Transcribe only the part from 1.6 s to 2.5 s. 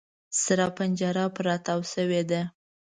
تاو شوې ده.